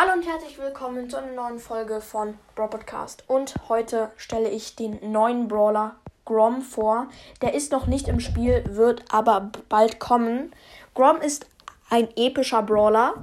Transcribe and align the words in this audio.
Hallo 0.00 0.12
und 0.12 0.24
herzlich 0.28 0.56
willkommen 0.60 1.10
zu 1.10 1.16
einer 1.16 1.32
neuen 1.32 1.58
Folge 1.58 2.00
von 2.00 2.38
Brawl 2.54 2.70
Podcast. 2.70 3.24
Und 3.26 3.56
heute 3.68 4.12
stelle 4.16 4.48
ich 4.48 4.76
den 4.76 5.10
neuen 5.10 5.48
Brawler 5.48 5.96
Grom 6.24 6.62
vor. 6.62 7.08
Der 7.42 7.52
ist 7.54 7.72
noch 7.72 7.88
nicht 7.88 8.06
im 8.06 8.20
Spiel, 8.20 8.62
wird 8.68 9.02
aber 9.10 9.50
bald 9.68 9.98
kommen. 9.98 10.54
Grom 10.94 11.20
ist 11.20 11.46
ein 11.90 12.06
epischer 12.14 12.62
Brawler 12.62 13.14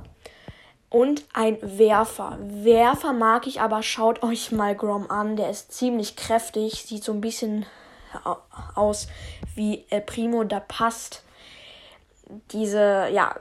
und 0.90 1.24
ein 1.34 1.58
Werfer. 1.62 2.38
Werfer 2.42 3.14
mag 3.14 3.48
ich, 3.48 3.62
aber 3.62 3.82
schaut 3.82 4.22
euch 4.22 4.52
mal 4.52 4.76
Grom 4.76 5.10
an. 5.10 5.38
Der 5.38 5.50
ist 5.50 5.72
ziemlich 5.72 6.18
kräftig, 6.18 6.84
sieht 6.84 7.06
so 7.06 7.14
ein 7.14 7.22
bisschen 7.22 7.66
aus 8.76 9.08
wie 9.56 9.86
El 9.90 10.02
Primo. 10.02 10.44
Da 10.44 10.60
passt 10.60 11.24
diese, 12.52 13.08
ja, 13.14 13.34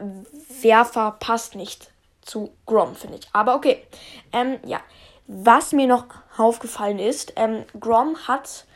Werfer 0.62 1.16
passt 1.18 1.56
nicht 1.56 1.90
zu 2.24 2.52
Grom, 2.66 2.94
finde 2.94 3.18
ich. 3.18 3.28
Aber 3.32 3.54
okay. 3.54 3.84
Ähm, 4.32 4.58
ja. 4.64 4.80
Was 5.26 5.72
mir 5.72 5.86
noch 5.86 6.06
aufgefallen 6.36 6.98
ist, 6.98 7.32
ähm, 7.36 7.64
Grom 7.80 8.28
hat 8.28 8.66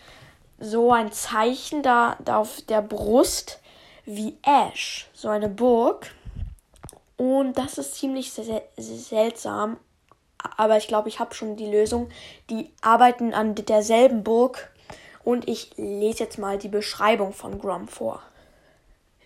so 0.59 0.93
ein 0.93 1.13
Zeichen 1.13 1.83
da, 1.83 2.17
da 2.25 2.39
auf 2.39 2.63
der 2.63 2.81
Brust 2.81 3.61
wie 4.05 4.39
Ash. 4.43 5.09
So 5.13 5.29
eine 5.29 5.49
Burg. 5.49 6.11
Und 7.17 7.59
das 7.59 7.79
ist 7.79 7.97
ziemlich 7.97 8.33
sel 8.33 8.63
seltsam. 8.77 9.77
Aber 10.57 10.77
ich 10.77 10.89
glaube, 10.89 11.09
ich 11.09 11.21
habe 11.21 11.35
schon 11.35 11.57
die 11.57 11.71
Lösung. 11.71 12.09
Die 12.49 12.73
arbeiten 12.81 13.35
an 13.35 13.55
derselben 13.55 14.25
Burg. 14.25 14.73
Und 15.25 15.47
ich 15.47 15.77
lese 15.77 16.25
jetzt 16.25 16.39
mal 16.39 16.57
die 16.57 16.69
Beschreibung 16.69 17.33
von 17.35 17.59
Grom 17.59 17.89
vor. 17.89 18.23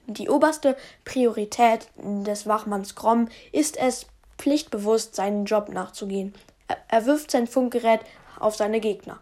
Die 0.07 0.29
oberste 0.29 0.77
Priorität 1.05 1.87
des 1.97 2.47
Wachmanns 2.47 2.97
Grom 2.97 3.29
ist 3.53 3.77
es, 3.77 4.07
pflichtbewusst 4.43 5.15
seinen 5.15 5.45
Job 5.45 5.69
nachzugehen. 5.69 6.35
Er, 6.89 7.07
wirft 7.07 7.31
sein 7.31 7.47
Funkgerät 7.47 8.01
auf 8.41 8.57
seine 8.57 8.81
Gegner. 8.81 9.21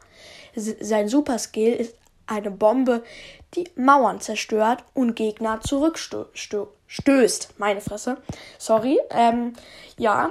sein 0.55 1.09
Superskill 1.09 1.75
ist 1.75 1.95
eine 2.27 2.51
Bombe, 2.51 3.03
die 3.55 3.69
Mauern 3.75 4.21
zerstört 4.21 4.83
und 4.95 5.15
Gegner 5.15 5.61
zurückstößt. 5.61 7.59
Meine 7.59 7.83
Fresse. 7.83 8.17
Sorry. 8.59 8.99
Ähm, 9.11 9.53
ja, 9.99 10.31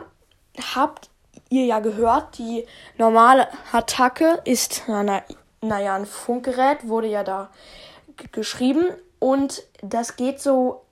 habt 0.74 1.10
ihr 1.50 1.66
ja 1.66 1.80
gehört, 1.82 2.40
die 2.40 2.66
normale 2.98 3.48
Attacke 3.72 4.42
ist, 4.46 4.84
naja, 4.88 5.24
na 5.62 5.76
ein 5.94 6.06
Funkgerät, 6.06 6.88
wurde 6.88 7.08
ja 7.08 7.24
da 7.24 7.52
geschrieben. 8.32 8.86
Und 9.20 9.64
das 9.84 10.16
geht 10.16 10.42
so 10.42 10.86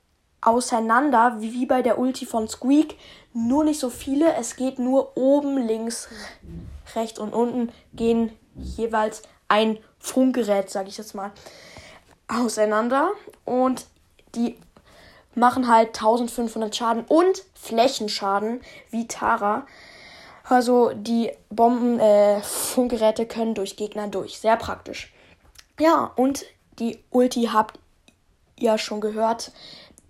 auseinander, 0.47 1.35
wie, 1.39 1.65
bei 1.65 1.81
der 1.81 1.99
Ulti 1.99 2.25
von 2.25 2.47
Squeak, 2.47 2.95
nur 3.33 3.65
nicht 3.65 3.79
so 3.79 3.89
viele. 3.89 4.33
Es 4.35 4.55
geht 4.55 4.79
nur 4.79 5.17
oben, 5.17 5.57
links, 5.57 6.07
rechts 6.95 7.19
und 7.19 7.33
unten 7.33 7.71
gehen 7.93 8.31
jeweils 8.55 9.23
ein 9.49 9.77
Funkgerät, 9.99 10.69
sage 10.69 10.87
ich 10.87 10.97
jetzt 10.97 11.15
mal, 11.15 11.31
auseinander. 12.29 13.11
Und 13.43 13.85
die 14.35 14.57
machen 15.35 15.67
halt 15.67 15.89
1500 15.89 16.73
Schaden 16.73 17.03
und 17.03 17.43
Flächenschaden 17.53 18.61
wie 18.89 19.05
Tara. 19.05 19.67
Also 20.45 20.91
die 20.93 21.29
Bomben, 21.49 21.99
äh, 21.99 22.41
Funkgeräte 22.41 23.25
können 23.25 23.53
durch 23.53 23.75
Gegner 23.75 24.07
durch. 24.07 24.39
Sehr 24.39 24.55
praktisch. 24.55 25.13
Ja, 25.77 26.13
und 26.15 26.45
die 26.79 27.03
Ulti 27.11 27.49
habt 27.51 27.77
ihr 28.55 28.71
ja 28.71 28.77
schon 28.77 29.01
gehört. 29.01 29.51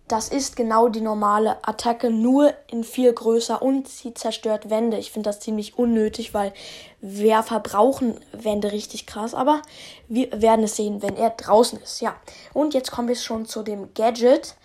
Das 0.08 0.30
ist 0.30 0.56
genau 0.56 0.88
die 0.88 1.02
normale 1.02 1.58
Attacke, 1.68 2.10
nur 2.10 2.54
in 2.68 2.86
viel 2.86 3.12
größer 3.12 3.62
und 3.62 3.90
sie 3.90 4.14
zerstört 4.14 4.70
Wände. 4.70 4.98
Ich 4.98 5.12
finde 5.12 5.30
das 5.30 5.42
ziemlich 5.42 5.78
unnötig, 5.78 6.34
weil 6.34 6.54
wir 7.02 7.44
verbrauchen 7.44 8.18
Wände 8.32 8.72
richtig 8.72 9.06
krass. 9.06 9.34
Aber 9.34 9.62
wir 10.08 10.42
werden 10.42 10.64
es 10.64 10.78
sehen, 10.78 11.02
wenn 11.02 11.18
er 11.18 11.32
draußen 11.32 11.82
ist. 11.82 12.00
Ja. 12.00 12.16
Und 12.54 12.74
jetzt 12.74 12.92
kommen 12.92 13.10
wir 13.10 13.16
schon 13.16 13.46
zu 13.46 13.64
dem 13.64 13.94
Gadget. 13.96 14.56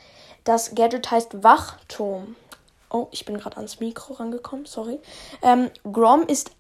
Das 0.45 0.77
Gadget 0.77 1.11
heißt 1.11 1.43
Wachturm. 1.43 2.37
Oh, 2.89 3.09
ich 3.11 3.25
bin 3.25 3.39
gerade 3.39 3.57
ans 3.57 3.81
Mikro 3.81 4.15
rangekommen, 4.15 4.67
sorry. 4.67 5.01
Ähm, 5.43 5.71
Grom 5.91 6.23
ist 6.23 6.53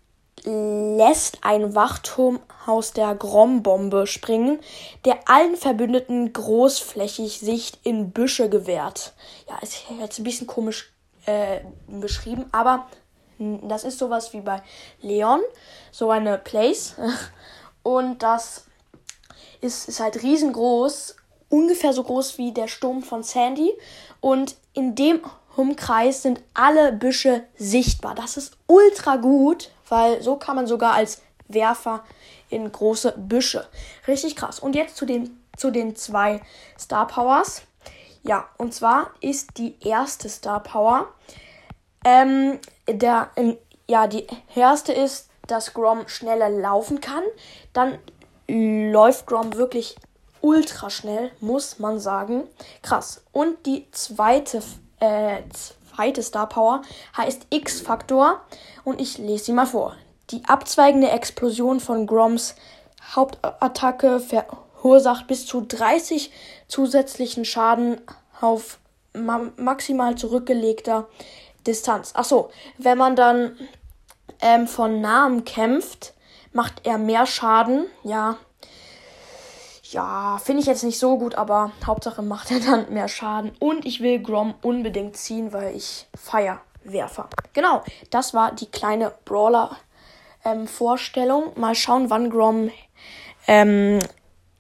lässt 0.45 1.39
ein 1.43 1.75
Wachturm 1.75 2.41
aus 2.67 2.93
der 2.93 3.15
Grom-Bombe 3.15 4.07
springen, 4.07 4.59
der 5.05 5.29
allen 5.29 5.57
Verbündeten 5.57 6.33
großflächig 6.33 7.41
Sicht 7.41 7.79
in 7.85 8.11
Büsche 8.11 8.49
gewährt. 8.49 9.13
Ja, 9.49 9.59
ist 9.61 9.85
jetzt 10.01 10.19
ein 10.19 10.25
bisschen 10.25 10.47
komisch 10.47 10.93
äh, 11.27 11.61
beschrieben, 11.87 12.47
aber 12.53 12.87
das 13.39 13.85
ist 13.85 13.99
sowas 13.99 14.33
wie 14.33 14.41
bei 14.41 14.63
Leon, 15.01 15.41
so 15.91 16.11
eine 16.11 16.39
Place. 16.39 16.95
Und 17.83 18.23
das 18.23 18.67
ist, 19.61 19.89
ist 19.89 20.01
halt 20.01 20.23
riesengroß, 20.23 21.17
ungefähr 21.49 21.93
so 21.93 22.05
groß 22.05 22.39
wie 22.39 22.53
der 22.53 22.69
Sturm 22.69 23.03
von 23.03 23.23
Sandy. 23.23 23.73
Und 24.21 24.57
in 24.75 24.95
dem 24.95 25.21
Umkreis 25.57 26.23
sind 26.23 26.43
alle 26.55 26.93
Büsche 26.93 27.45
sichtbar. 27.57 28.15
Das 28.15 28.37
ist 28.37 28.57
ultra 28.67 29.17
gut, 29.17 29.71
weil 29.89 30.23
so 30.23 30.37
kann 30.37 30.57
man 30.57 30.67
sogar 30.67 30.95
als 30.95 31.23
Werfer 31.49 32.05
in 32.49 32.71
große 32.71 33.15
Büsche. 33.17 33.67
Richtig 34.07 34.37
krass. 34.37 34.59
Und 34.59 34.75
jetzt 34.75 34.97
zu 34.97 35.07
den, 35.07 35.43
zu 35.57 35.71
den 35.71 35.97
zwei 35.97 36.41
Star 36.79 37.07
Powers. 37.07 37.63
Ja, 38.23 38.49
und 38.57 38.73
zwar 38.73 39.11
ist 39.21 39.59
die 39.59 39.77
erste 39.81 40.29
Star 40.29 40.63
Power. 40.63 41.09
Ähm, 42.05 42.59
der, 42.89 43.31
ähm, 43.37 43.57
ja, 43.89 44.07
die 44.07 44.27
erste 44.55 44.93
ist, 44.93 45.29
dass 45.47 45.75
Grom 45.75 46.09
schneller 46.09 46.49
laufen 46.49 47.01
kann. 47.01 47.25
Dann 47.73 47.99
läuft 48.49 49.27
Grom 49.27 49.55
wirklich 49.55 49.97
ultra 50.41 50.91
schnell, 50.91 51.33
muss 51.41 51.79
man 51.79 51.99
sagen. 51.99 52.45
Krass. 52.83 53.25
Und 53.33 53.67
die 53.67 53.91
zweite, 53.93 54.63
äh, 55.03 55.43
zweite 55.95 56.23
Star 56.23 56.49
Power 56.49 56.83
heißt 57.17 57.49
X-Faktor 57.51 58.41
und 58.85 59.01
ich 59.01 59.19
lese 59.19 59.47
sie 59.47 59.53
mal 59.53 59.67
vor. 59.67 59.97
Die 60.31 60.45
abzweigende 60.47 61.11
Explosion 61.11 61.81
von 61.81 62.07
Groms 62.07 62.55
Hauptattacke 63.15 64.21
verursacht 64.21 65.27
bis 65.27 65.45
zu 65.45 65.63
30 65.63 66.31
zusätzlichen 66.69 67.45
Schaden 67.45 68.01
auf 68.41 68.79
ma 69.13 69.51
maximal 69.57 70.15
zurückgelegter 70.15 71.09
Distanz. 71.67 72.13
Achso, 72.15 72.51
wenn 72.79 72.97
man 72.97 73.17
dann 73.17 73.57
ähm, 74.41 74.67
von 74.67 75.01
nahem 75.01 75.45
kämpft, 75.45 76.15
macht 76.53 76.87
er 76.87 76.99
mehr 76.99 77.27
Schaden. 77.27 77.87
Ja, 78.05 78.39
ja, 79.93 80.39
finde 80.43 80.61
ich 80.61 80.67
jetzt 80.67 80.85
nicht 80.85 80.99
so 80.99 81.19
gut, 81.19 81.35
aber 81.35 81.73
Hauptsache 81.87 82.23
macht 82.23 82.51
er 82.51 82.61
dann 82.61 82.91
mehr 82.93 83.09
Schaden. 83.09 83.53
Und 83.59 83.85
ich 83.85 84.01
will 84.01 84.23
Grom 84.23 84.55
unbedingt 84.63 85.17
ziehen, 85.17 85.53
weil 85.53 85.77
ich 85.77 86.07
feier 86.15 86.61
Werfer. 86.85 87.29
Genau, 87.53 87.83
das 88.11 88.33
war 88.35 88.53
die 88.53 88.71
kleine 88.71 89.13
Brawler-Vorstellung. 89.25 91.53
Ähm, 91.55 91.61
Mal 91.61 91.75
schauen, 91.75 92.11
wann 92.11 92.31
Grom 92.31 92.71
ähm, 93.47 93.99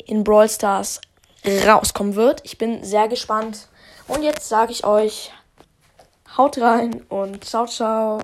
in 0.04 0.24
Brawl 0.24 0.48
Stars 0.48 1.00
rauskommen 1.66 2.14
wird. 2.14 2.40
Ich 2.44 2.58
bin 2.58 2.84
sehr 2.84 3.08
gespannt. 3.08 3.68
Und 4.08 4.22
jetzt 4.22 4.48
sage 4.48 4.72
ich 4.72 4.84
euch, 4.84 5.32
haut 6.36 6.58
rein 6.58 7.02
und 7.08 7.44
ciao, 7.44 7.66
ciao. 7.66 8.20